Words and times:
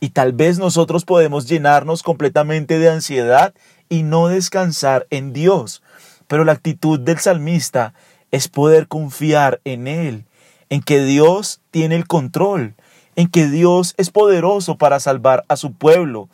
Y 0.00 0.10
tal 0.10 0.32
vez 0.32 0.58
nosotros 0.58 1.04
podemos 1.04 1.46
llenarnos 1.46 2.02
completamente 2.02 2.78
de 2.78 2.88
ansiedad 2.88 3.52
y 3.90 4.02
no 4.02 4.28
descansar 4.28 5.06
en 5.10 5.34
Dios. 5.34 5.82
Pero 6.26 6.44
la 6.44 6.52
actitud 6.52 6.98
del 6.98 7.18
salmista 7.18 7.92
es 8.30 8.48
poder 8.48 8.88
confiar 8.88 9.60
en 9.64 9.86
Él, 9.86 10.24
en 10.70 10.80
que 10.80 11.04
Dios 11.04 11.60
tiene 11.70 11.96
el 11.96 12.06
control, 12.06 12.74
en 13.14 13.28
que 13.28 13.46
Dios 13.46 13.94
es 13.98 14.10
poderoso 14.10 14.78
para 14.78 15.00
salvar 15.00 15.44
a 15.48 15.56
su 15.56 15.72
pueblo. 15.74 16.28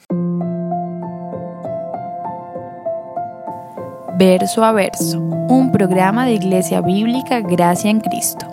Verso 4.19 4.65
a 4.65 4.73
verso, 4.73 5.19
un 5.21 5.73
programa 5.73 6.25
de 6.25 6.33
Iglesia 6.33 6.81
Bíblica 6.81 7.41
Gracia 7.41 7.91
en 7.91 8.01
Cristo. 8.01 8.47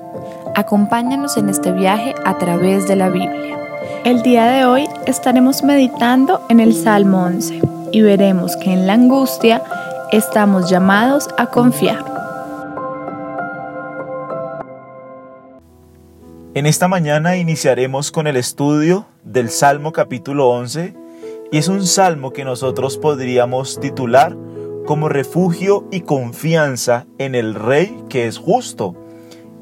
Acompáñanos 0.56 1.38
en 1.38 1.50
este 1.50 1.72
viaje 1.72 2.16
a 2.26 2.38
través 2.38 2.88
de 2.88 2.96
la 2.96 3.10
Biblia. 3.10 3.63
El 4.06 4.22
día 4.22 4.48
de 4.48 4.66
hoy 4.66 4.90
estaremos 5.06 5.64
meditando 5.64 6.46
en 6.50 6.60
el 6.60 6.74
Salmo 6.74 7.24
11 7.24 7.62
y 7.94 8.02
veremos 8.02 8.58
que 8.58 8.74
en 8.74 8.86
la 8.86 8.96
angustia 8.96 9.64
estamos 10.12 10.70
llamados 10.70 11.30
a 11.38 11.46
confiar. 11.46 12.04
En 16.54 16.66
esta 16.66 16.90
mañana 16.90 17.38
iniciaremos 17.38 18.12
con 18.12 18.28
el 18.28 18.36
estudio 18.36 19.06
del 19.24 19.50
Salmo 19.50 19.94
capítulo 19.94 20.50
11 20.50 20.94
y 21.54 21.58
es 21.58 21.70
un 21.70 21.88
salmo 21.88 22.34
que 22.34 22.44
nosotros 22.44 22.98
podríamos 22.98 23.80
titular 23.80 24.36
como 24.86 25.08
refugio 25.08 25.88
y 25.92 26.02
confianza 26.02 27.06
en 27.20 27.36
el 27.36 27.56
Rey 27.56 28.04
que 28.10 28.28
es 28.28 28.38
justo. 28.38 28.98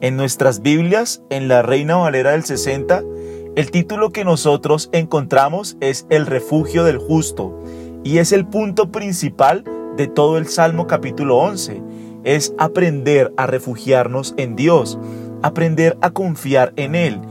En 0.01 0.17
nuestras 0.17 0.63
Biblias, 0.63 1.21
en 1.29 1.47
la 1.47 1.61
Reina 1.61 1.97
Valera 1.97 2.31
del 2.31 2.43
60, 2.43 3.03
el 3.55 3.71
título 3.71 4.11
que 4.11 4.25
nosotros 4.25 4.89
encontramos 4.91 5.77
es 5.79 6.05
El 6.09 6.25
refugio 6.25 6.83
del 6.83 6.97
justo 6.97 7.57
y 8.03 8.17
es 8.17 8.31
el 8.31 8.47
punto 8.47 8.91
principal 8.91 9.63
de 9.97 10.07
todo 10.07 10.37
el 10.37 10.47
Salmo 10.47 10.87
capítulo 10.87 11.37
11. 11.37 11.81
Es 12.23 12.53
aprender 12.57 13.33
a 13.37 13.47
refugiarnos 13.47 14.33
en 14.37 14.55
Dios 14.55 14.97
aprender 15.41 15.97
a 16.01 16.11
confiar 16.11 16.73
en 16.75 16.95
Él. 16.95 17.21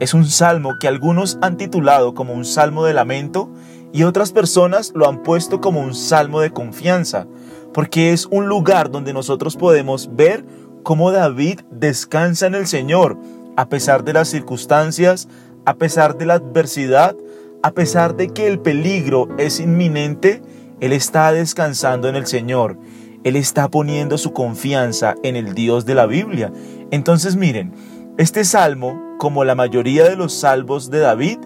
Es 0.00 0.14
un 0.14 0.26
salmo 0.26 0.74
que 0.80 0.88
algunos 0.88 1.38
han 1.42 1.56
titulado 1.56 2.14
como 2.14 2.32
un 2.32 2.44
salmo 2.44 2.84
de 2.84 2.94
lamento 2.94 3.50
y 3.92 4.04
otras 4.04 4.32
personas 4.32 4.92
lo 4.94 5.08
han 5.08 5.22
puesto 5.22 5.60
como 5.60 5.80
un 5.80 5.94
salmo 5.94 6.40
de 6.40 6.50
confianza, 6.50 7.26
porque 7.72 8.12
es 8.12 8.26
un 8.26 8.46
lugar 8.46 8.90
donde 8.90 9.12
nosotros 9.12 9.56
podemos 9.56 10.14
ver 10.14 10.44
cómo 10.82 11.10
David 11.10 11.60
descansa 11.70 12.46
en 12.46 12.54
el 12.54 12.66
Señor, 12.66 13.18
a 13.56 13.68
pesar 13.68 14.04
de 14.04 14.12
las 14.12 14.28
circunstancias, 14.28 15.28
a 15.68 15.74
pesar 15.74 16.16
de 16.16 16.24
la 16.24 16.32
adversidad, 16.32 17.14
a 17.62 17.72
pesar 17.72 18.16
de 18.16 18.30
que 18.30 18.46
el 18.46 18.58
peligro 18.58 19.28
es 19.36 19.60
inminente, 19.60 20.40
Él 20.80 20.94
está 20.94 21.30
descansando 21.30 22.08
en 22.08 22.16
el 22.16 22.26
Señor. 22.26 22.78
Él 23.22 23.36
está 23.36 23.68
poniendo 23.68 24.16
su 24.16 24.32
confianza 24.32 25.14
en 25.22 25.36
el 25.36 25.52
Dios 25.52 25.84
de 25.84 25.94
la 25.94 26.06
Biblia. 26.06 26.50
Entonces 26.90 27.36
miren, 27.36 27.74
este 28.16 28.46
salmo, 28.46 28.98
como 29.18 29.44
la 29.44 29.54
mayoría 29.54 30.04
de 30.08 30.16
los 30.16 30.32
salvos 30.32 30.88
de 30.88 31.00
David, 31.00 31.38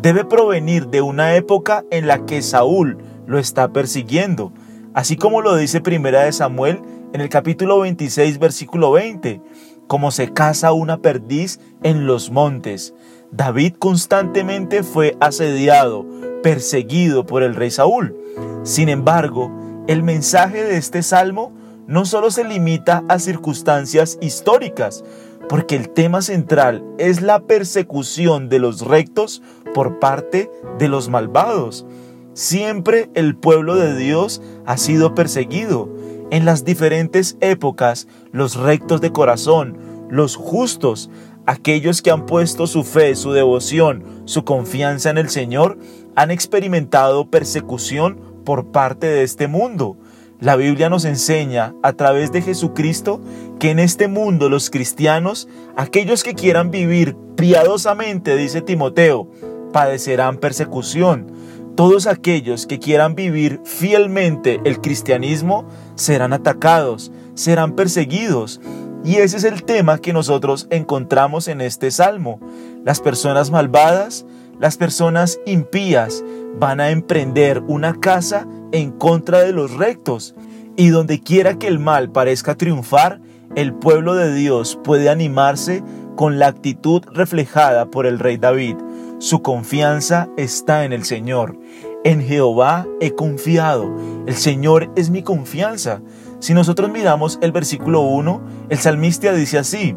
debe 0.00 0.24
provenir 0.24 0.86
de 0.86 1.02
una 1.02 1.34
época 1.34 1.84
en 1.90 2.06
la 2.06 2.24
que 2.24 2.40
Saúl 2.40 2.96
lo 3.26 3.38
está 3.38 3.74
persiguiendo, 3.74 4.54
así 4.94 5.16
como 5.16 5.42
lo 5.42 5.54
dice 5.54 5.82
Primera 5.82 6.22
de 6.22 6.32
Samuel 6.32 6.80
en 7.12 7.20
el 7.20 7.28
capítulo 7.28 7.80
26 7.80 8.38
versículo 8.38 8.92
20, 8.92 9.42
como 9.86 10.10
se 10.10 10.32
caza 10.32 10.72
una 10.72 10.98
perdiz 10.98 11.60
en 11.82 12.06
los 12.06 12.30
montes. 12.30 12.94
David 13.30 13.74
constantemente 13.78 14.82
fue 14.82 15.16
asediado, 15.20 16.06
perseguido 16.42 17.26
por 17.26 17.42
el 17.42 17.54
rey 17.54 17.70
Saúl. 17.70 18.16
Sin 18.62 18.88
embargo, 18.88 19.50
el 19.86 20.02
mensaje 20.02 20.64
de 20.64 20.76
este 20.76 21.02
salmo 21.02 21.52
no 21.86 22.04
solo 22.04 22.30
se 22.30 22.44
limita 22.44 23.04
a 23.08 23.18
circunstancias 23.18 24.18
históricas, 24.20 25.04
porque 25.48 25.76
el 25.76 25.90
tema 25.90 26.22
central 26.22 26.84
es 26.98 27.22
la 27.22 27.40
persecución 27.40 28.48
de 28.48 28.58
los 28.58 28.80
rectos 28.80 29.42
por 29.74 29.98
parte 29.98 30.50
de 30.78 30.88
los 30.88 31.08
malvados. 31.08 31.86
Siempre 32.34 33.10
el 33.14 33.36
pueblo 33.36 33.76
de 33.76 33.96
Dios 33.96 34.42
ha 34.66 34.76
sido 34.76 35.14
perseguido. 35.14 35.88
En 36.30 36.44
las 36.44 36.64
diferentes 36.64 37.36
épocas, 37.40 38.08
los 38.32 38.56
rectos 38.56 39.00
de 39.00 39.12
corazón, 39.12 39.78
los 40.10 40.34
justos, 40.34 41.08
aquellos 41.46 42.02
que 42.02 42.10
han 42.10 42.26
puesto 42.26 42.66
su 42.66 42.82
fe, 42.82 43.14
su 43.14 43.30
devoción, 43.30 44.02
su 44.24 44.44
confianza 44.44 45.10
en 45.10 45.18
el 45.18 45.28
Señor, 45.28 45.78
han 46.16 46.32
experimentado 46.32 47.30
persecución 47.30 48.20
por 48.44 48.72
parte 48.72 49.06
de 49.06 49.22
este 49.22 49.46
mundo. 49.46 49.98
La 50.40 50.56
Biblia 50.56 50.90
nos 50.90 51.04
enseña 51.04 51.74
a 51.84 51.92
través 51.92 52.32
de 52.32 52.42
Jesucristo 52.42 53.20
que 53.60 53.70
en 53.70 53.78
este 53.78 54.08
mundo 54.08 54.48
los 54.48 54.68
cristianos, 54.68 55.48
aquellos 55.76 56.24
que 56.24 56.34
quieran 56.34 56.72
vivir 56.72 57.16
piadosamente, 57.36 58.36
dice 58.36 58.62
Timoteo, 58.62 59.30
padecerán 59.72 60.38
persecución. 60.38 61.30
Todos 61.76 62.06
aquellos 62.06 62.66
que 62.66 62.78
quieran 62.78 63.14
vivir 63.14 63.60
fielmente 63.64 64.60
el 64.64 64.80
cristianismo 64.80 65.66
serán 65.94 66.32
atacados, 66.32 67.12
serán 67.34 67.76
perseguidos. 67.76 68.62
Y 69.04 69.16
ese 69.16 69.36
es 69.36 69.44
el 69.44 69.62
tema 69.62 69.98
que 69.98 70.14
nosotros 70.14 70.68
encontramos 70.70 71.48
en 71.48 71.60
este 71.60 71.90
salmo. 71.90 72.40
Las 72.82 73.00
personas 73.00 73.50
malvadas, 73.50 74.24
las 74.58 74.78
personas 74.78 75.38
impías 75.44 76.24
van 76.58 76.80
a 76.80 76.88
emprender 76.88 77.62
una 77.66 78.00
casa 78.00 78.46
en 78.72 78.90
contra 78.90 79.40
de 79.40 79.52
los 79.52 79.72
rectos. 79.72 80.34
Y 80.76 80.88
donde 80.88 81.20
quiera 81.20 81.58
que 81.58 81.68
el 81.68 81.78
mal 81.78 82.10
parezca 82.10 82.54
triunfar, 82.54 83.20
el 83.54 83.74
pueblo 83.74 84.14
de 84.14 84.34
Dios 84.34 84.78
puede 84.82 85.10
animarse 85.10 85.82
con 86.16 86.38
la 86.38 86.46
actitud 86.46 87.02
reflejada 87.12 87.90
por 87.90 88.06
el 88.06 88.18
rey 88.18 88.38
David. 88.38 88.76
Su 89.18 89.40
confianza 89.40 90.28
está 90.36 90.84
en 90.84 90.92
el 90.92 91.04
Señor. 91.04 91.58
En 92.04 92.20
Jehová 92.20 92.86
he 93.00 93.12
confiado. 93.12 93.96
El 94.26 94.34
Señor 94.34 94.92
es 94.94 95.08
mi 95.08 95.22
confianza. 95.22 96.02
Si 96.38 96.52
nosotros 96.52 96.90
miramos 96.90 97.38
el 97.40 97.50
versículo 97.50 98.02
1, 98.02 98.42
el 98.68 98.78
salmista 98.78 99.32
dice 99.32 99.58
así, 99.58 99.96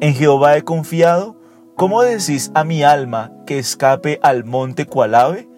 en 0.00 0.14
Jehová 0.14 0.56
he 0.56 0.62
confiado, 0.62 1.36
¿cómo 1.74 2.02
decís 2.02 2.52
a 2.54 2.62
mi 2.62 2.84
alma 2.84 3.32
que 3.44 3.58
escape 3.58 4.20
al 4.22 4.44
monte 4.44 4.86
cual 4.86 5.16
ave? 5.16 5.48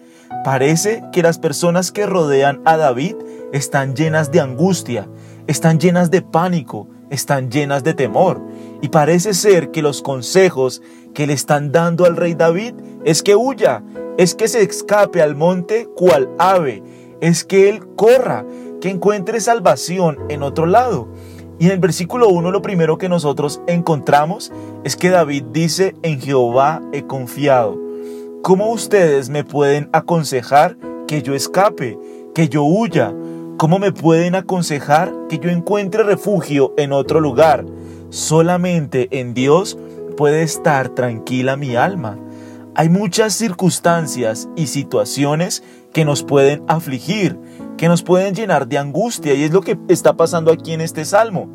Parece 0.43 1.03
que 1.11 1.21
las 1.21 1.37
personas 1.37 1.91
que 1.91 2.07
rodean 2.07 2.61
a 2.65 2.77
David 2.77 3.15
están 3.53 3.95
llenas 3.95 4.31
de 4.31 4.41
angustia, 4.41 5.07
están 5.45 5.79
llenas 5.79 6.09
de 6.09 6.23
pánico, 6.23 6.89
están 7.11 7.51
llenas 7.51 7.83
de 7.83 7.93
temor. 7.93 8.41
Y 8.83 8.89
parece 8.89 9.33
ser 9.33 9.71
que 9.71 9.81
los 9.81 10.01
consejos 10.01 10.81
que 11.13 11.25
le 11.25 11.31
están 11.31 11.71
dando 11.71 12.03
al 12.03 12.17
rey 12.17 12.33
David 12.33 12.73
es 13.05 13.23
que 13.23 13.33
huya, 13.33 13.81
es 14.17 14.35
que 14.35 14.49
se 14.49 14.61
escape 14.61 15.21
al 15.21 15.37
monte 15.37 15.87
cual 15.95 16.29
ave, 16.37 16.83
es 17.21 17.45
que 17.45 17.69
él 17.69 17.79
corra, 17.95 18.45
que 18.81 18.89
encuentre 18.89 19.39
salvación 19.39 20.17
en 20.27 20.43
otro 20.43 20.65
lado. 20.65 21.07
Y 21.59 21.67
en 21.67 21.71
el 21.71 21.79
versículo 21.79 22.27
1 22.27 22.51
lo 22.51 22.61
primero 22.61 22.97
que 22.97 23.07
nosotros 23.07 23.61
encontramos 23.67 24.51
es 24.83 24.97
que 24.97 25.11
David 25.11 25.45
dice, 25.53 25.95
en 26.01 26.19
Jehová 26.19 26.81
he 26.91 27.03
confiado. 27.03 27.79
¿Cómo 28.41 28.69
ustedes 28.69 29.29
me 29.29 29.45
pueden 29.45 29.87
aconsejar 29.93 30.75
que 31.07 31.21
yo 31.21 31.33
escape, 31.35 31.97
que 32.35 32.49
yo 32.49 32.65
huya? 32.65 33.13
¿Cómo 33.55 33.79
me 33.79 33.93
pueden 33.93 34.35
aconsejar 34.35 35.13
que 35.29 35.39
yo 35.39 35.49
encuentre 35.49 36.03
refugio 36.03 36.73
en 36.75 36.91
otro 36.91 37.21
lugar? 37.21 37.63
Solamente 38.13 39.07
en 39.19 39.33
Dios 39.33 39.75
puede 40.15 40.43
estar 40.43 40.89
tranquila 40.89 41.57
mi 41.57 41.75
alma. 41.75 42.19
Hay 42.75 42.87
muchas 42.87 43.33
circunstancias 43.33 44.47
y 44.55 44.67
situaciones 44.67 45.63
que 45.93 46.05
nos 46.05 46.21
pueden 46.21 46.63
afligir, 46.67 47.39
que 47.75 47.87
nos 47.87 48.03
pueden 48.03 48.35
llenar 48.35 48.67
de 48.67 48.77
angustia 48.77 49.33
y 49.33 49.41
es 49.41 49.51
lo 49.51 49.61
que 49.61 49.79
está 49.87 50.13
pasando 50.13 50.51
aquí 50.51 50.73
en 50.73 50.81
este 50.81 51.05
salmo. 51.05 51.49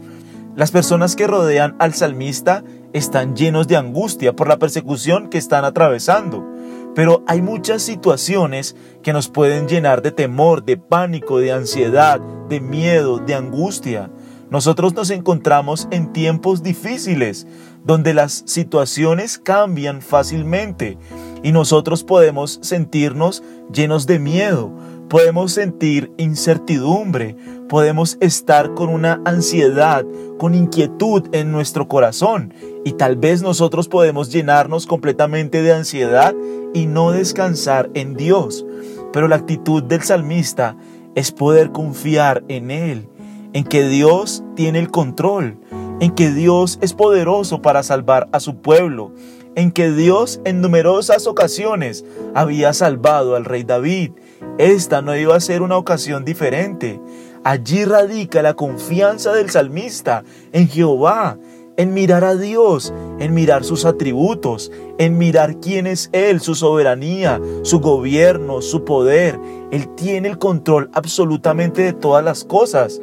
Las 0.56 0.72
personas 0.72 1.14
que 1.14 1.28
rodean 1.28 1.76
al 1.78 1.94
salmista 1.94 2.64
están 2.92 3.36
llenos 3.36 3.68
de 3.68 3.76
angustia 3.76 4.34
por 4.34 4.48
la 4.48 4.58
persecución 4.58 5.30
que 5.30 5.38
están 5.38 5.64
atravesando. 5.64 6.44
Pero 6.92 7.22
hay 7.28 7.40
muchas 7.40 7.82
situaciones 7.82 8.74
que 9.04 9.12
nos 9.12 9.28
pueden 9.28 9.68
llenar 9.68 10.02
de 10.02 10.10
temor, 10.10 10.64
de 10.64 10.76
pánico, 10.76 11.38
de 11.38 11.52
ansiedad, 11.52 12.18
de 12.48 12.60
miedo, 12.60 13.18
de 13.18 13.36
angustia. 13.36 14.10
Nosotros 14.50 14.94
nos 14.94 15.10
encontramos 15.10 15.88
en 15.90 16.12
tiempos 16.12 16.62
difíciles, 16.62 17.46
donde 17.84 18.14
las 18.14 18.44
situaciones 18.46 19.38
cambian 19.38 20.00
fácilmente 20.00 20.98
y 21.42 21.52
nosotros 21.52 22.02
podemos 22.02 22.58
sentirnos 22.62 23.42
llenos 23.72 24.06
de 24.06 24.18
miedo, 24.18 24.72
podemos 25.08 25.52
sentir 25.52 26.12
incertidumbre, 26.16 27.36
podemos 27.68 28.16
estar 28.20 28.74
con 28.74 28.88
una 28.88 29.20
ansiedad, 29.24 30.04
con 30.38 30.54
inquietud 30.54 31.28
en 31.32 31.50
nuestro 31.50 31.88
corazón 31.88 32.54
Y 32.84 32.92
tal 32.92 33.16
vez 33.16 33.42
nosotros 33.42 33.88
podemos 33.88 34.30
llenarnos 34.30 34.86
completamente 34.86 35.62
de 35.62 35.72
ansiedad 35.72 36.34
y 36.74 36.86
no 36.86 37.10
descansar 37.10 37.90
en 37.94 38.14
Dios. 38.14 38.64
Pero 39.12 39.28
la 39.28 39.36
actitud 39.36 39.82
del 39.82 40.02
salmista 40.02 40.76
es 41.14 41.32
poder 41.32 41.72
confiar 41.72 42.44
en 42.48 42.70
Él, 42.70 43.08
en 43.52 43.64
que 43.64 43.88
Dios 43.88 44.42
tiene 44.54 44.78
el 44.78 44.90
control, 44.90 45.58
en 46.00 46.14
que 46.14 46.30
Dios 46.30 46.78
es 46.80 46.92
poderoso 46.92 47.62
para 47.62 47.82
salvar 47.82 48.28
a 48.32 48.40
su 48.40 48.56
pueblo, 48.56 49.12
en 49.54 49.72
que 49.72 49.90
Dios 49.90 50.40
en 50.44 50.60
numerosas 50.60 51.26
ocasiones 51.26 52.04
había 52.34 52.72
salvado 52.72 53.34
al 53.34 53.44
rey 53.44 53.64
David. 53.64 54.12
Esta 54.58 55.02
no 55.02 55.16
iba 55.16 55.34
a 55.34 55.40
ser 55.40 55.62
una 55.62 55.76
ocasión 55.76 56.24
diferente. 56.24 57.00
Allí 57.44 57.84
radica 57.84 58.42
la 58.42 58.54
confianza 58.54 59.32
del 59.32 59.50
salmista 59.50 60.22
en 60.52 60.68
Jehová, 60.68 61.38
en 61.76 61.94
mirar 61.94 62.24
a 62.24 62.34
Dios, 62.34 62.92
en 63.20 63.34
mirar 63.34 63.64
sus 63.64 63.84
atributos, 63.84 64.70
en 64.98 65.16
mirar 65.16 65.60
quién 65.60 65.86
es 65.86 66.10
Él, 66.12 66.40
su 66.40 66.56
soberanía, 66.56 67.40
su 67.62 67.78
gobierno, 67.78 68.62
su 68.62 68.84
poder. 68.84 69.38
Él 69.70 69.88
tiene 69.94 70.28
el 70.28 70.38
control 70.38 70.90
absolutamente 70.92 71.82
de 71.82 71.92
todas 71.92 72.24
las 72.24 72.44
cosas. 72.44 73.00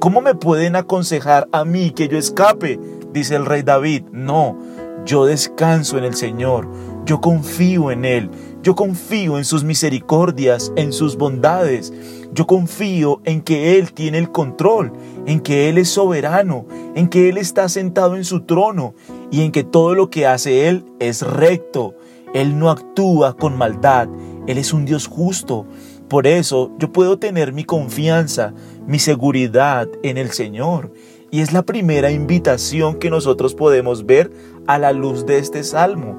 ¿Cómo 0.00 0.20
me 0.20 0.36
pueden 0.36 0.76
aconsejar 0.76 1.48
a 1.50 1.64
mí 1.64 1.90
que 1.90 2.06
yo 2.06 2.18
escape? 2.18 2.78
Dice 3.12 3.34
el 3.34 3.44
rey 3.44 3.62
David. 3.62 4.04
No, 4.12 4.56
yo 5.04 5.24
descanso 5.24 5.98
en 5.98 6.04
el 6.04 6.14
Señor, 6.14 6.68
yo 7.04 7.20
confío 7.20 7.90
en 7.90 8.04
Él, 8.04 8.30
yo 8.62 8.76
confío 8.76 9.38
en 9.38 9.44
sus 9.44 9.64
misericordias, 9.64 10.72
en 10.76 10.92
sus 10.92 11.16
bondades. 11.16 11.92
Yo 12.32 12.46
confío 12.46 13.20
en 13.24 13.40
que 13.40 13.76
Él 13.76 13.92
tiene 13.92 14.18
el 14.18 14.30
control, 14.30 14.92
en 15.26 15.40
que 15.40 15.68
Él 15.68 15.78
es 15.78 15.88
soberano, 15.88 16.66
en 16.94 17.08
que 17.08 17.28
Él 17.28 17.36
está 17.36 17.68
sentado 17.68 18.14
en 18.14 18.24
su 18.24 18.42
trono 18.42 18.94
y 19.32 19.42
en 19.42 19.50
que 19.50 19.64
todo 19.64 19.96
lo 19.96 20.10
que 20.10 20.26
hace 20.26 20.68
Él 20.68 20.84
es 21.00 21.22
recto. 21.22 21.94
Él 22.34 22.58
no 22.58 22.70
actúa 22.70 23.34
con 23.34 23.56
maldad, 23.56 24.08
Él 24.46 24.58
es 24.58 24.72
un 24.72 24.84
Dios 24.84 25.08
justo. 25.08 25.66
Por 26.08 26.26
eso 26.26 26.72
yo 26.78 26.90
puedo 26.90 27.18
tener 27.18 27.52
mi 27.52 27.64
confianza, 27.64 28.54
mi 28.86 28.98
seguridad 28.98 29.88
en 30.02 30.16
el 30.16 30.30
Señor. 30.30 30.92
Y 31.30 31.40
es 31.40 31.52
la 31.52 31.62
primera 31.62 32.10
invitación 32.10 32.98
que 32.98 33.10
nosotros 33.10 33.54
podemos 33.54 34.06
ver 34.06 34.32
a 34.66 34.78
la 34.78 34.92
luz 34.92 35.26
de 35.26 35.38
este 35.38 35.62
salmo. 35.62 36.16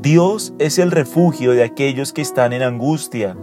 Dios 0.00 0.54
es 0.58 0.78
el 0.78 0.90
refugio 0.90 1.52
de 1.52 1.64
aquellos 1.64 2.14
que 2.14 2.22
están 2.22 2.54
en 2.54 2.62
angustia. 2.62 3.36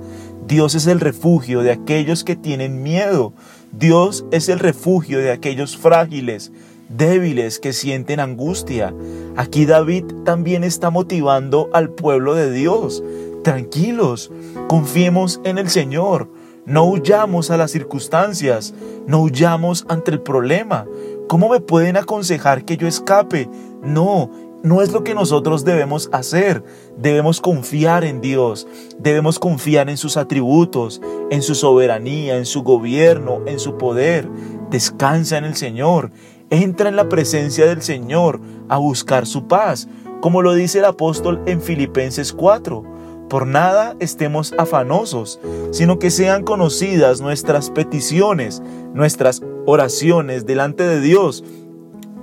Dios 0.47 0.73
es 0.73 0.87
el 0.87 0.99
refugio 0.99 1.61
de 1.61 1.71
aquellos 1.71 2.23
que 2.23 2.35
tienen 2.35 2.81
miedo. 2.81 3.33
Dios 3.71 4.25
es 4.31 4.49
el 4.49 4.59
refugio 4.59 5.19
de 5.19 5.31
aquellos 5.31 5.77
frágiles, 5.77 6.51
débiles 6.89 7.59
que 7.59 7.73
sienten 7.73 8.19
angustia. 8.19 8.93
Aquí 9.35 9.65
David 9.65 10.05
también 10.23 10.63
está 10.63 10.89
motivando 10.89 11.69
al 11.73 11.89
pueblo 11.89 12.33
de 12.33 12.51
Dios. 12.51 13.03
Tranquilos, 13.45 14.31
confiemos 14.67 15.39
en 15.43 15.59
el 15.59 15.69
Señor. 15.69 16.31
No 16.65 16.85
huyamos 16.85 17.51
a 17.51 17.57
las 17.57 17.69
circunstancias, 17.69 18.73
no 19.05 19.21
huyamos 19.21 19.85
ante 19.87 20.09
el 20.09 20.19
problema. 20.19 20.87
¿Cómo 21.27 21.49
me 21.49 21.59
pueden 21.59 21.95
aconsejar 21.95 22.65
que 22.65 22.75
yo 22.75 22.87
escape? 22.87 23.47
No, 23.83 24.31
no 24.63 24.81
es 24.81 24.91
lo 24.91 25.03
que 25.03 25.13
nosotros 25.13 25.63
debemos 25.63 26.09
hacer. 26.11 26.63
Debemos 26.97 27.39
confiar 27.39 28.03
en 28.03 28.19
Dios, 28.19 28.67
debemos 28.97 29.37
confiar 29.37 29.91
en 29.91 29.97
sus 29.97 30.17
atributos, 30.17 30.99
en 31.29 31.43
su 31.43 31.53
soberanía, 31.53 32.37
en 32.37 32.47
su 32.47 32.63
gobierno, 32.63 33.41
en 33.45 33.59
su 33.59 33.77
poder. 33.77 34.27
Descansa 34.71 35.37
en 35.37 35.45
el 35.45 35.55
Señor, 35.55 36.09
entra 36.49 36.89
en 36.89 36.95
la 36.95 37.09
presencia 37.09 37.67
del 37.67 37.83
Señor 37.83 38.41
a 38.69 38.77
buscar 38.77 39.27
su 39.27 39.47
paz, 39.47 39.87
como 40.19 40.41
lo 40.41 40.55
dice 40.55 40.79
el 40.79 40.85
apóstol 40.85 41.43
en 41.45 41.61
Filipenses 41.61 42.33
4. 42.33 42.94
Por 43.29 43.47
nada 43.47 43.95
estemos 43.99 44.53
afanosos, 44.57 45.39
sino 45.71 45.99
que 45.99 46.11
sean 46.11 46.43
conocidas 46.43 47.21
nuestras 47.21 47.69
peticiones, 47.69 48.61
nuestras 48.93 49.41
oraciones 49.65 50.45
delante 50.45 50.83
de 50.83 51.01
Dios, 51.01 51.43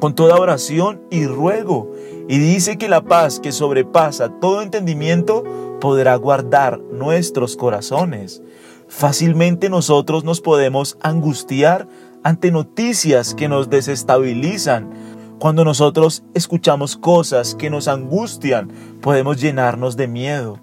con 0.00 0.14
toda 0.14 0.36
oración 0.36 1.00
y 1.10 1.26
ruego 1.26 1.92
y 2.28 2.38
dice 2.38 2.78
que 2.78 2.88
la 2.88 3.02
paz 3.02 3.40
que 3.40 3.52
sobrepasa 3.52 4.30
todo 4.40 4.62
entendimiento 4.62 5.44
podrá 5.80 6.16
guardar 6.16 6.80
nuestros 6.80 7.56
corazones. 7.56 8.42
Fácilmente 8.88 9.68
nosotros 9.68 10.24
nos 10.24 10.40
podemos 10.40 10.96
angustiar 11.02 11.88
ante 12.22 12.50
noticias 12.50 13.34
que 13.34 13.48
nos 13.48 13.70
desestabilizan. 13.70 14.90
Cuando 15.38 15.64
nosotros 15.64 16.22
escuchamos 16.34 16.96
cosas 16.96 17.54
que 17.54 17.70
nos 17.70 17.88
angustian, 17.88 18.70
podemos 19.00 19.40
llenarnos 19.40 19.96
de 19.96 20.08
miedo. 20.08 20.60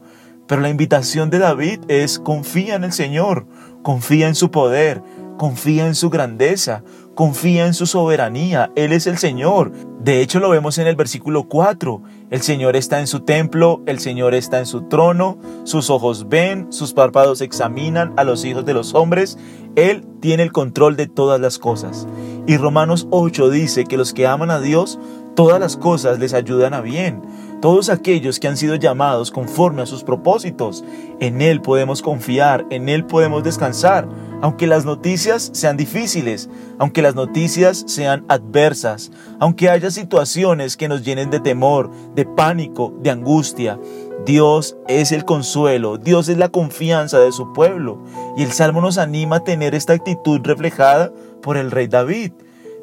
Pero 0.49 0.63
la 0.63 0.69
invitación 0.69 1.29
de 1.29 1.37
David 1.37 1.81
es 1.89 2.17
confía 2.17 2.73
en 2.73 2.83
el 2.83 2.91
Señor, 2.91 3.45
confía 3.83 4.27
en 4.27 4.33
su 4.33 4.49
poder, 4.49 5.03
confía 5.37 5.85
en 5.85 5.93
su 5.93 6.09
grandeza, 6.09 6.83
confía 7.13 7.67
en 7.67 7.75
su 7.75 7.85
soberanía, 7.85 8.71
Él 8.75 8.91
es 8.91 9.05
el 9.05 9.19
Señor. 9.19 9.71
De 10.01 10.21
hecho 10.21 10.39
lo 10.39 10.49
vemos 10.49 10.79
en 10.79 10.87
el 10.87 10.95
versículo 10.95 11.47
4, 11.47 12.01
el 12.31 12.41
Señor 12.41 12.75
está 12.75 12.99
en 12.99 13.05
su 13.05 13.19
templo, 13.19 13.83
el 13.85 13.99
Señor 13.99 14.33
está 14.33 14.57
en 14.57 14.65
su 14.65 14.81
trono, 14.87 15.37
sus 15.65 15.91
ojos 15.91 16.27
ven, 16.29 16.73
sus 16.73 16.93
párpados 16.93 17.41
examinan 17.41 18.15
a 18.17 18.23
los 18.23 18.43
hijos 18.43 18.65
de 18.65 18.73
los 18.73 18.95
hombres, 18.95 19.37
Él 19.75 20.03
tiene 20.19 20.41
el 20.41 20.51
control 20.51 20.95
de 20.95 21.05
todas 21.05 21.39
las 21.39 21.59
cosas. 21.59 22.07
Y 22.47 22.57
Romanos 22.57 23.07
8 23.11 23.51
dice 23.51 23.83
que 23.83 23.97
los 23.97 24.15
que 24.15 24.25
aman 24.25 24.49
a 24.49 24.59
Dios, 24.59 24.99
todas 25.35 25.59
las 25.59 25.77
cosas 25.77 26.17
les 26.17 26.33
ayudan 26.33 26.73
a 26.73 26.81
bien 26.81 27.21
todos 27.61 27.89
aquellos 27.89 28.39
que 28.39 28.47
han 28.47 28.57
sido 28.57 28.75
llamados 28.75 29.31
conforme 29.31 29.81
a 29.81 29.85
sus 29.85 30.03
propósitos. 30.03 30.83
En 31.19 31.41
Él 31.41 31.61
podemos 31.61 32.01
confiar, 32.01 32.65
en 32.69 32.89
Él 32.89 33.05
podemos 33.05 33.43
descansar, 33.43 34.07
aunque 34.41 34.67
las 34.67 34.85
noticias 34.85 35.49
sean 35.53 35.77
difíciles, 35.77 36.49
aunque 36.77 37.01
las 37.01 37.15
noticias 37.15 37.83
sean 37.87 38.25
adversas, 38.29 39.11
aunque 39.39 39.69
haya 39.69 39.91
situaciones 39.91 40.77
que 40.77 40.87
nos 40.87 41.03
llenen 41.03 41.29
de 41.29 41.39
temor, 41.39 41.91
de 42.15 42.25
pánico, 42.25 42.93
de 43.01 43.11
angustia. 43.11 43.79
Dios 44.25 44.77
es 44.87 45.11
el 45.11 45.25
consuelo, 45.25 45.97
Dios 45.97 46.29
es 46.29 46.37
la 46.37 46.49
confianza 46.49 47.19
de 47.19 47.31
su 47.31 47.51
pueblo. 47.53 48.01
Y 48.37 48.43
el 48.43 48.51
Salmo 48.51 48.81
nos 48.81 48.97
anima 48.97 49.37
a 49.37 49.43
tener 49.43 49.75
esta 49.75 49.93
actitud 49.93 50.41
reflejada 50.43 51.11
por 51.41 51.57
el 51.57 51.71
rey 51.71 51.87
David. 51.87 52.31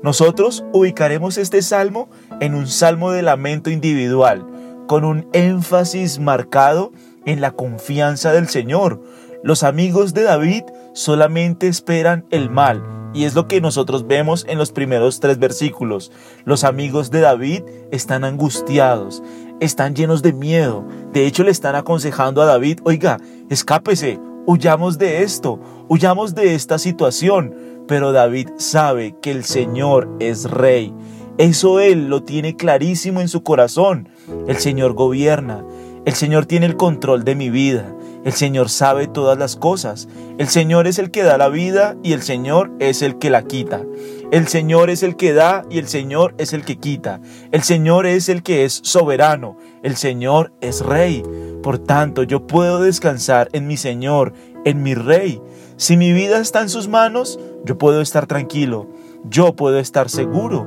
Nosotros 0.02 0.64
ubicaremos 0.72 1.38
este 1.38 1.62
salmo 1.62 2.08
en 2.40 2.54
un 2.54 2.66
salmo 2.66 3.10
de 3.10 3.22
lamento 3.22 3.70
individual, 3.70 4.46
con 4.86 5.04
un 5.04 5.28
énfasis 5.32 6.18
marcado 6.18 6.92
en 7.24 7.40
la 7.40 7.52
confianza 7.52 8.32
del 8.32 8.48
Señor. 8.48 9.02
Los 9.42 9.62
amigos 9.62 10.14
de 10.14 10.22
David 10.22 10.62
solamente 10.94 11.68
esperan 11.68 12.24
el 12.30 12.50
mal, 12.50 12.82
y 13.14 13.24
es 13.24 13.34
lo 13.34 13.48
que 13.48 13.60
nosotros 13.60 14.06
vemos 14.06 14.44
en 14.48 14.58
los 14.58 14.72
primeros 14.72 15.20
tres 15.20 15.38
versículos. 15.38 16.12
Los 16.44 16.64
amigos 16.64 17.10
de 17.10 17.20
David 17.20 17.62
están 17.90 18.24
angustiados, 18.24 19.22
están 19.60 19.94
llenos 19.94 20.22
de 20.22 20.32
miedo. 20.32 20.84
De 21.12 21.26
hecho, 21.26 21.42
le 21.44 21.50
están 21.50 21.76
aconsejando 21.76 22.42
a 22.42 22.46
David, 22.46 22.80
oiga, 22.84 23.18
escápese, 23.48 24.18
huyamos 24.46 24.98
de 24.98 25.22
esto, 25.22 25.60
huyamos 25.88 26.34
de 26.34 26.54
esta 26.54 26.78
situación. 26.78 27.54
Pero 27.88 28.12
David 28.12 28.48
sabe 28.58 29.14
que 29.22 29.30
el 29.30 29.44
Señor 29.44 30.08
es 30.18 30.50
rey 30.50 30.92
eso 31.38 31.80
Él 31.80 32.08
lo 32.08 32.22
tiene 32.22 32.56
clarísimo 32.56 33.20
en 33.20 33.28
su 33.28 33.42
corazón. 33.42 34.08
El 34.48 34.56
Señor 34.56 34.94
gobierna. 34.94 35.64
El 36.06 36.14
Señor 36.14 36.46
tiene 36.46 36.66
el 36.66 36.76
control 36.76 37.24
de 37.24 37.34
mi 37.34 37.50
vida. 37.50 37.94
El 38.24 38.32
Señor 38.32 38.70
sabe 38.70 39.06
todas 39.06 39.36
las 39.36 39.54
cosas. 39.54 40.08
El 40.38 40.48
Señor 40.48 40.86
es 40.86 40.98
el 40.98 41.10
que 41.10 41.22
da 41.22 41.36
la 41.36 41.48
vida 41.48 41.96
y 42.02 42.12
el 42.12 42.22
Señor 42.22 42.72
es 42.80 43.02
el 43.02 43.18
que 43.18 43.30
la 43.30 43.42
quita. 43.42 43.82
El 44.32 44.48
Señor 44.48 44.90
es 44.90 45.02
el 45.02 45.16
que 45.16 45.32
da 45.32 45.64
y 45.70 45.78
el 45.78 45.86
Señor 45.86 46.34
es 46.38 46.52
el 46.52 46.64
que 46.64 46.76
quita. 46.76 47.20
El 47.52 47.62
Señor 47.62 48.06
es 48.06 48.28
el 48.28 48.42
que 48.42 48.64
es 48.64 48.80
soberano. 48.82 49.56
El 49.82 49.96
Señor 49.96 50.52
es 50.60 50.84
rey. 50.84 51.22
Por 51.62 51.78
tanto, 51.78 52.22
yo 52.22 52.46
puedo 52.46 52.80
descansar 52.80 53.48
en 53.52 53.66
mi 53.66 53.76
Señor, 53.76 54.32
en 54.64 54.82
mi 54.82 54.94
rey. 54.94 55.40
Si 55.76 55.96
mi 55.96 56.12
vida 56.12 56.40
está 56.40 56.62
en 56.62 56.68
sus 56.68 56.88
manos, 56.88 57.38
yo 57.64 57.78
puedo 57.78 58.00
estar 58.00 58.26
tranquilo. 58.26 58.88
Yo 59.28 59.54
puedo 59.54 59.78
estar 59.78 60.08
seguro. 60.08 60.66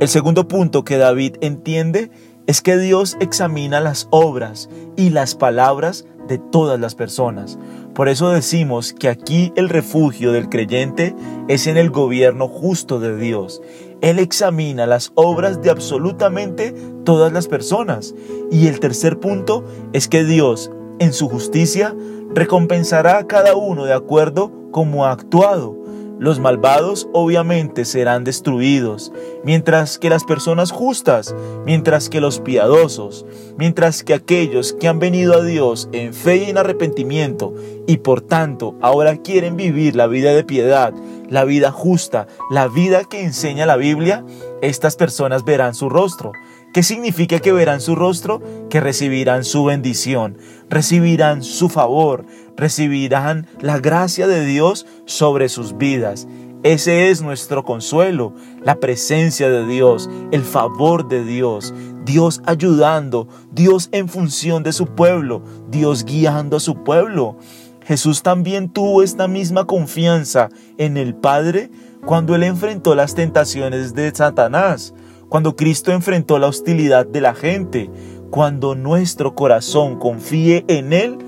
El 0.00 0.08
segundo 0.08 0.48
punto 0.48 0.84
que 0.84 0.98
David 0.98 1.36
entiende 1.40 2.10
es 2.48 2.62
que 2.62 2.76
Dios 2.76 3.16
examina 3.20 3.80
las 3.80 4.08
obras 4.10 4.68
y 4.96 5.10
las 5.10 5.36
palabras 5.36 6.04
de 6.26 6.38
todas 6.38 6.80
las 6.80 6.96
personas. 6.96 7.58
Por 7.94 8.08
eso 8.08 8.30
decimos 8.30 8.92
que 8.92 9.08
aquí 9.08 9.52
el 9.54 9.68
refugio 9.68 10.32
del 10.32 10.48
creyente 10.48 11.14
es 11.46 11.68
en 11.68 11.76
el 11.76 11.90
gobierno 11.90 12.48
justo 12.48 12.98
de 12.98 13.16
Dios. 13.16 13.62
Él 14.00 14.18
examina 14.18 14.84
las 14.86 15.12
obras 15.14 15.62
de 15.62 15.70
absolutamente 15.70 16.74
todas 17.04 17.32
las 17.32 17.46
personas. 17.46 18.14
Y 18.50 18.66
el 18.66 18.80
tercer 18.80 19.20
punto 19.20 19.64
es 19.92 20.08
que 20.08 20.24
Dios, 20.24 20.72
en 20.98 21.12
su 21.12 21.28
justicia, 21.28 21.94
recompensará 22.34 23.18
a 23.18 23.26
cada 23.28 23.54
uno 23.54 23.84
de 23.84 23.94
acuerdo 23.94 24.50
como 24.72 25.04
ha 25.04 25.12
actuado. 25.12 25.83
Los 26.18 26.38
malvados 26.38 27.08
obviamente 27.12 27.84
serán 27.84 28.22
destruidos, 28.22 29.12
mientras 29.44 29.98
que 29.98 30.10
las 30.10 30.24
personas 30.24 30.70
justas, 30.70 31.34
mientras 31.66 32.08
que 32.08 32.20
los 32.20 32.40
piadosos, 32.40 33.26
mientras 33.58 34.04
que 34.04 34.14
aquellos 34.14 34.72
que 34.74 34.86
han 34.86 35.00
venido 35.00 35.34
a 35.34 35.42
Dios 35.42 35.88
en 35.92 36.14
fe 36.14 36.36
y 36.36 36.50
en 36.50 36.58
arrepentimiento 36.58 37.52
y 37.86 37.98
por 37.98 38.20
tanto 38.20 38.76
ahora 38.80 39.16
quieren 39.16 39.56
vivir 39.56 39.96
la 39.96 40.06
vida 40.06 40.32
de 40.32 40.44
piedad, 40.44 40.94
la 41.28 41.44
vida 41.44 41.72
justa, 41.72 42.28
la 42.48 42.68
vida 42.68 43.04
que 43.04 43.22
enseña 43.22 43.66
la 43.66 43.76
Biblia, 43.76 44.24
estas 44.62 44.96
personas 44.96 45.44
verán 45.44 45.74
su 45.74 45.88
rostro. 45.88 46.32
¿Qué 46.74 46.82
significa 46.82 47.38
que 47.38 47.52
verán 47.52 47.80
su 47.80 47.94
rostro? 47.94 48.42
Que 48.68 48.80
recibirán 48.80 49.44
su 49.44 49.62
bendición, 49.62 50.36
recibirán 50.68 51.44
su 51.44 51.68
favor, 51.68 52.26
recibirán 52.56 53.46
la 53.60 53.78
gracia 53.78 54.26
de 54.26 54.44
Dios 54.44 54.84
sobre 55.04 55.48
sus 55.48 55.78
vidas. 55.78 56.26
Ese 56.64 57.10
es 57.10 57.22
nuestro 57.22 57.64
consuelo, 57.64 58.34
la 58.60 58.80
presencia 58.80 59.48
de 59.48 59.64
Dios, 59.68 60.10
el 60.32 60.42
favor 60.42 61.06
de 61.06 61.24
Dios, 61.24 61.72
Dios 62.04 62.42
ayudando, 62.44 63.28
Dios 63.52 63.88
en 63.92 64.08
función 64.08 64.64
de 64.64 64.72
su 64.72 64.86
pueblo, 64.96 65.44
Dios 65.70 66.04
guiando 66.04 66.56
a 66.56 66.60
su 66.60 66.82
pueblo. 66.82 67.36
Jesús 67.84 68.24
también 68.24 68.68
tuvo 68.68 69.04
esta 69.04 69.28
misma 69.28 69.64
confianza 69.64 70.48
en 70.76 70.96
el 70.96 71.14
Padre 71.14 71.70
cuando 72.04 72.34
él 72.34 72.42
enfrentó 72.42 72.96
las 72.96 73.14
tentaciones 73.14 73.94
de 73.94 74.12
Satanás 74.12 74.92
cuando 75.34 75.56
Cristo 75.56 75.90
enfrentó 75.90 76.38
la 76.38 76.46
hostilidad 76.46 77.06
de 77.06 77.20
la 77.20 77.34
gente, 77.34 77.90
cuando 78.30 78.76
nuestro 78.76 79.34
corazón 79.34 79.98
confíe 79.98 80.64
en 80.68 80.92
Él, 80.92 81.18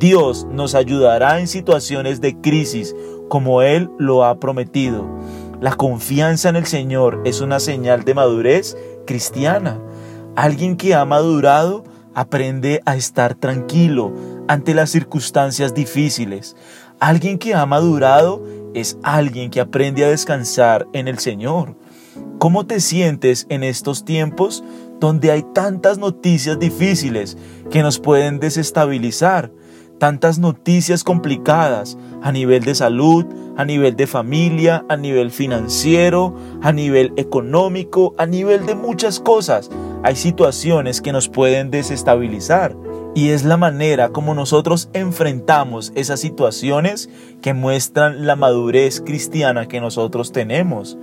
Dios 0.00 0.48
nos 0.50 0.74
ayudará 0.74 1.38
en 1.38 1.46
situaciones 1.46 2.20
de 2.20 2.40
crisis 2.40 2.92
como 3.28 3.62
Él 3.62 3.88
lo 4.00 4.24
ha 4.24 4.40
prometido. 4.40 5.06
La 5.60 5.76
confianza 5.76 6.48
en 6.48 6.56
el 6.56 6.66
Señor 6.66 7.22
es 7.24 7.40
una 7.40 7.60
señal 7.60 8.02
de 8.02 8.14
madurez 8.14 8.76
cristiana. 9.06 9.80
Alguien 10.34 10.76
que 10.76 10.96
ha 10.96 11.04
madurado 11.04 11.84
aprende 12.16 12.80
a 12.84 12.96
estar 12.96 13.36
tranquilo 13.36 14.12
ante 14.48 14.74
las 14.74 14.90
circunstancias 14.90 15.72
difíciles. 15.72 16.56
Alguien 16.98 17.38
que 17.38 17.54
ha 17.54 17.64
madurado 17.64 18.42
es 18.74 18.98
alguien 19.04 19.52
que 19.52 19.60
aprende 19.60 20.04
a 20.04 20.08
descansar 20.08 20.88
en 20.92 21.06
el 21.06 21.20
Señor. 21.20 21.76
¿Cómo 22.38 22.66
te 22.66 22.80
sientes 22.80 23.46
en 23.48 23.62
estos 23.62 24.04
tiempos 24.04 24.64
donde 25.00 25.30
hay 25.30 25.44
tantas 25.54 25.98
noticias 25.98 26.58
difíciles 26.58 27.36
que 27.70 27.82
nos 27.82 27.98
pueden 27.98 28.40
desestabilizar? 28.40 29.52
Tantas 29.98 30.38
noticias 30.38 31.04
complicadas 31.04 31.96
a 32.22 32.32
nivel 32.32 32.64
de 32.64 32.74
salud, 32.74 33.24
a 33.56 33.64
nivel 33.64 33.94
de 33.94 34.06
familia, 34.06 34.84
a 34.88 34.96
nivel 34.96 35.30
financiero, 35.30 36.34
a 36.62 36.72
nivel 36.72 37.12
económico, 37.16 38.14
a 38.18 38.26
nivel 38.26 38.66
de 38.66 38.74
muchas 38.74 39.20
cosas. 39.20 39.70
Hay 40.02 40.16
situaciones 40.16 41.00
que 41.00 41.12
nos 41.12 41.28
pueden 41.28 41.70
desestabilizar. 41.70 42.76
Y 43.14 43.28
es 43.28 43.44
la 43.44 43.58
manera 43.58 44.08
como 44.08 44.34
nosotros 44.34 44.88
enfrentamos 44.94 45.92
esas 45.94 46.18
situaciones 46.18 47.10
que 47.42 47.52
muestran 47.52 48.26
la 48.26 48.36
madurez 48.36 49.02
cristiana 49.02 49.68
que 49.68 49.82
nosotros 49.82 50.32
tenemos. 50.32 50.96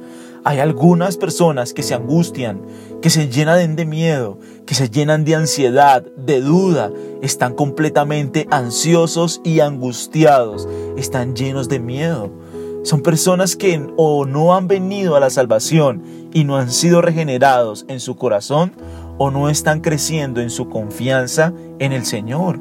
Hay 0.46 0.60
algunas 0.60 1.18
personas 1.18 1.74
que 1.74 1.84
se 1.84 1.94
angustian, 1.94 2.62
que 3.02 3.10
se 3.10 3.28
llenan 3.28 3.76
de 3.76 3.86
miedo, 3.86 4.40
que 4.66 4.74
se 4.74 4.90
llenan 4.90 5.26
de 5.26 5.36
ansiedad, 5.36 6.04
de 6.16 6.42
duda, 6.42 6.92
están 7.22 7.54
completamente 7.54 8.48
ansiosos 8.50 9.42
y 9.44 9.60
angustiados, 9.60 10.68
están 10.98 11.36
llenos 11.36 11.68
de 11.68 11.80
miedo. 11.80 12.32
Son 12.84 13.02
personas 13.02 13.58
que 13.58 13.86
o 13.98 14.26
no 14.26 14.56
han 14.56 14.68
venido 14.68 15.16
a 15.16 15.20
la 15.20 15.30
salvación 15.30 16.04
y 16.34 16.46
no 16.46 16.56
han 16.56 16.72
sido 16.72 17.02
regenerados 17.02 17.86
en 17.90 18.00
su 18.00 18.16
corazón 18.16 18.72
o 19.18 19.32
no 19.32 19.50
están 19.50 19.82
creciendo 19.82 20.40
en 20.40 20.50
su 20.50 20.70
confianza 20.70 21.54
en 21.80 21.92
el 21.92 22.06
Señor. 22.06 22.60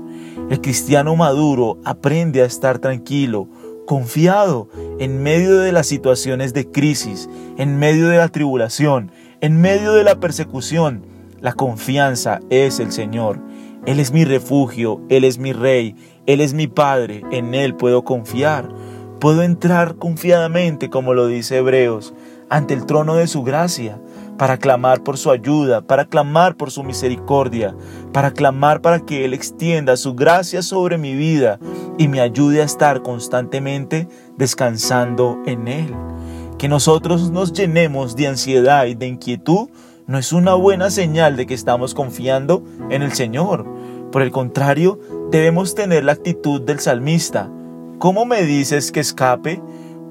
El 0.50 0.60
cristiano 0.60 1.14
maduro 1.14 1.78
aprende 1.84 2.42
a 2.42 2.46
estar 2.46 2.80
tranquilo, 2.80 3.48
confiado 3.88 4.68
en 4.98 5.22
medio 5.22 5.60
de 5.60 5.72
las 5.72 5.86
situaciones 5.86 6.52
de 6.52 6.70
crisis, 6.70 7.26
en 7.56 7.78
medio 7.78 8.08
de 8.08 8.18
la 8.18 8.28
tribulación, 8.28 9.10
en 9.40 9.62
medio 9.62 9.94
de 9.94 10.04
la 10.04 10.20
persecución. 10.20 11.06
La 11.40 11.54
confianza 11.54 12.40
es 12.50 12.80
el 12.80 12.92
Señor. 12.92 13.40
Él 13.86 13.98
es 13.98 14.12
mi 14.12 14.26
refugio, 14.26 15.00
Él 15.08 15.24
es 15.24 15.38
mi 15.38 15.54
rey, 15.54 15.96
Él 16.26 16.42
es 16.42 16.52
mi 16.52 16.66
Padre, 16.66 17.22
en 17.32 17.54
Él 17.54 17.74
puedo 17.76 18.04
confiar. 18.04 18.68
Puedo 19.20 19.42
entrar 19.42 19.94
confiadamente, 19.94 20.90
como 20.90 21.14
lo 21.14 21.26
dice 21.26 21.56
Hebreos, 21.56 22.12
ante 22.50 22.74
el 22.74 22.84
trono 22.84 23.14
de 23.14 23.26
su 23.26 23.42
gracia, 23.42 23.98
para 24.38 24.56
clamar 24.56 25.02
por 25.02 25.18
su 25.18 25.30
ayuda, 25.30 25.82
para 25.82 26.06
clamar 26.06 26.56
por 26.56 26.70
su 26.70 26.84
misericordia, 26.84 27.74
para 28.12 28.30
clamar 28.30 28.80
para 28.80 29.00
que 29.00 29.24
Él 29.24 29.34
extienda 29.34 29.96
su 29.96 30.14
gracia 30.14 30.62
sobre 30.62 30.96
mi 30.96 31.14
vida 31.14 31.58
y 31.98 32.08
me 32.08 32.20
ayude 32.20 32.62
a 32.62 32.64
estar 32.64 33.02
constantemente 33.02 34.08
descansando 34.36 35.42
en 35.44 35.66
Él. 35.68 35.94
Que 36.56 36.68
nosotros 36.68 37.30
nos 37.30 37.52
llenemos 37.52 38.16
de 38.16 38.28
ansiedad 38.28 38.86
y 38.86 38.94
de 38.94 39.08
inquietud 39.08 39.68
no 40.06 40.18
es 40.18 40.32
una 40.32 40.54
buena 40.54 40.90
señal 40.90 41.36
de 41.36 41.46
que 41.46 41.54
estamos 41.54 41.92
confiando 41.92 42.64
en 42.88 43.02
el 43.02 43.12
Señor. 43.12 43.66
Por 44.10 44.22
el 44.22 44.30
contrario, 44.30 44.98
debemos 45.30 45.74
tener 45.74 46.04
la 46.04 46.12
actitud 46.12 46.62
del 46.62 46.80
salmista. 46.80 47.50
¿Cómo 47.98 48.24
me 48.24 48.42
dices 48.42 48.90
que 48.90 49.00
escape? 49.00 49.60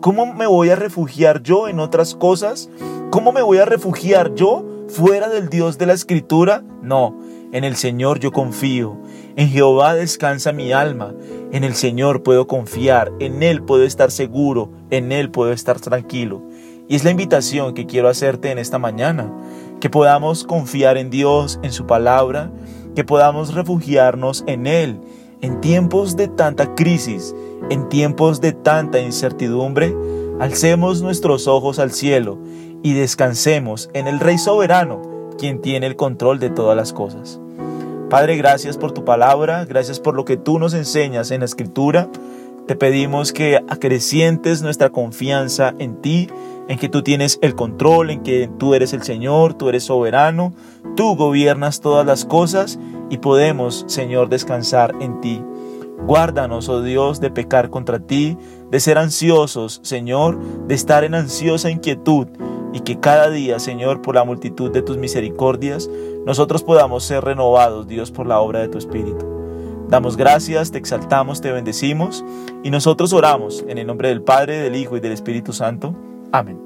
¿Cómo 0.01 0.32
me 0.32 0.46
voy 0.46 0.70
a 0.70 0.75
refugiar 0.75 1.42
yo 1.42 1.68
en 1.68 1.80
otras 1.80 2.13
cosas? 2.13 2.70
¿Cómo 3.10 3.32
me 3.32 3.42
voy 3.42 3.58
a 3.58 3.66
refugiar 3.66 4.36
yo 4.36 4.63
fuera 4.88 5.27
del 5.27 5.50
Dios 5.50 5.77
de 5.80 5.88
la 5.88 5.94
Escritura? 5.94 6.63
No, 6.84 7.18
en 7.51 7.63
el 7.63 7.75
Señor 7.75 8.20
yo 8.20 8.32
confío. 8.32 8.98
En 9.36 9.50
Jehová 9.50 9.96
descansa 9.96 10.51
mi 10.51 10.72
alma. 10.72 11.16
En 11.51 11.63
el 11.63 11.74
Señor 11.74 12.22
puedo 12.22 12.46
confiar. 12.46 13.12
En 13.20 13.42
Él 13.42 13.63
puedo 13.63 13.84
estar 13.84 14.12
seguro. 14.12 14.70
En 14.92 15.12
Él 15.12 15.32
puedo 15.32 15.51
estar 15.51 15.80
tranquilo. 15.80 16.44
Y 16.88 16.96
es 16.96 17.04
la 17.04 17.12
invitación 17.12 17.74
que 17.74 17.88
quiero 17.88 18.08
hacerte 18.08 18.51
en 18.51 18.60
esta 18.60 18.77
mañana. 18.77 19.34
Que 19.80 19.89
podamos 19.89 20.44
confiar 20.44 20.98
en 20.98 21.10
Dios, 21.10 21.60
en 21.63 21.72
su 21.72 21.88
palabra. 21.88 22.51
Que 22.96 23.04
podamos 23.04 23.56
refugiarnos 23.56 24.44
en 24.46 24.68
Él. 24.68 25.00
En 25.39 25.62
tiempos 25.62 26.17
de 26.17 26.27
tanta 26.27 26.74
crisis, 26.74 27.36
en 27.70 27.89
tiempos 27.89 28.41
de 28.41 28.53
tanta 28.53 29.00
incertidumbre, 29.00 29.96
alcemos 30.39 31.03
nuestros 31.03 31.48
ojos 31.48 31.77
al 31.77 31.91
cielo 31.91 32.39
y 32.82 32.94
descansemos 32.94 33.89
en 33.94 34.08
el 34.08 34.20
Rey 34.20 34.39
soberano, 34.39 35.01
quien 35.38 35.62
tiene 35.62 35.86
el 35.86 35.96
control 35.96 36.39
de 36.39 36.50
todas 36.50 36.75
las 36.75 36.91
cosas. 36.91 37.39
Padre, 38.10 38.36
gracias 38.38 38.77
por 38.77 38.94
tu 38.94 39.06
palabra, 39.06 39.65
gracias 39.65 40.00
por 40.00 40.15
lo 40.15 40.25
que 40.25 40.38
tú 40.38 40.58
nos 40.58 40.74
enseñas 40.74 41.29
en 41.29 41.41
la 41.41 41.46
escritura. 41.46 42.10
Te 42.65 42.75
pedimos 42.75 43.32
que 43.32 43.58
acrecientes 43.67 44.63
nuestra 44.63 44.89
confianza 44.89 45.75
en 45.77 46.01
ti, 46.01 46.29
en 46.68 46.78
que 46.78 46.90
tú 46.90 47.02
tienes 47.02 47.40
el 47.42 47.56
control, 47.56 48.10
en 48.10 48.24
que 48.24 48.50
tú 48.58 48.74
eres 48.74 48.94
el 48.94 49.04
Señor, 49.04 49.54
tú 49.54 49.70
eres 49.70 49.84
soberano, 49.84 50.54
tú 50.96 51.16
gobiernas 51.16 51.82
todas 51.82 52.06
las 52.06 52.26
cosas 52.26 52.80
y 53.10 53.18
podemos, 53.18 53.86
Señor, 53.88 54.30
descansar 54.30 54.96
en 55.00 55.22
ti. 55.22 55.42
Guárdanos, 56.06 56.70
oh 56.70 56.82
Dios, 56.82 57.20
de 57.20 57.32
pecar 57.32 57.70
contra 57.70 58.00
ti, 58.00 58.38
de 58.70 58.80
ser 58.80 58.98
ansiosos, 58.98 59.80
Señor, 59.84 60.40
de 60.68 60.76
estar 60.76 61.04
en 61.04 61.16
ansiosa 61.16 61.72
inquietud, 61.72 62.28
y 62.74 62.82
que 62.82 63.00
cada 63.00 63.30
día, 63.30 63.60
Señor, 63.60 64.02
por 64.02 64.16
la 64.16 64.24
multitud 64.24 64.72
de 64.72 64.82
tus 64.82 64.98
misericordias, 64.98 65.90
nosotros 66.26 66.64
podamos 66.64 67.04
ser 67.04 67.24
renovados, 67.24 67.88
Dios, 67.88 68.12
por 68.12 68.28
la 68.28 68.40
obra 68.40 68.60
de 68.60 68.68
tu 68.68 68.78
Espíritu. 68.78 69.26
Damos 69.90 70.18
gracias, 70.18 70.72
te 70.72 70.78
exaltamos, 70.78 71.40
te 71.40 71.52
bendecimos 71.52 72.26
y 72.64 72.70
nosotros 72.72 73.14
oramos 73.14 73.64
en 73.68 73.78
el 73.78 73.88
nombre 73.88 74.10
del 74.10 74.22
Padre, 74.22 74.58
del 74.58 74.76
Hijo 74.76 74.98
y 74.98 75.00
del 75.00 75.14
Espíritu 75.14 75.54
Santo. 75.54 75.96
Amén. 76.31 76.60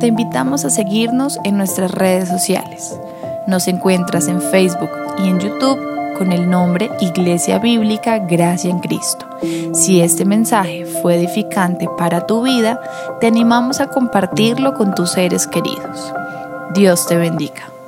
Te 0.00 0.06
invitamos 0.06 0.64
a 0.64 0.70
seguirnos 0.70 1.38
en 1.44 1.56
nuestras 1.56 1.90
redes 1.90 2.28
sociales. 2.28 2.98
Nos 3.46 3.68
encuentras 3.68 4.28
en 4.28 4.40
Facebook 4.40 4.90
y 5.18 5.28
en 5.28 5.38
YouTube 5.40 5.78
con 6.16 6.32
el 6.32 6.50
nombre 6.50 6.90
Iglesia 7.00 7.58
Bíblica 7.58 8.18
Gracia 8.18 8.70
en 8.70 8.80
Cristo. 8.80 9.26
Si 9.72 10.00
este 10.00 10.24
mensaje 10.24 10.84
fue 10.84 11.16
edificante 11.16 11.88
para 11.96 12.26
tu 12.26 12.42
vida, 12.42 12.80
te 13.20 13.26
animamos 13.26 13.80
a 13.80 13.88
compartirlo 13.88 14.74
con 14.74 14.94
tus 14.94 15.12
seres 15.12 15.46
queridos. 15.46 16.12
Dios 16.74 17.06
te 17.06 17.16
bendiga. 17.16 17.79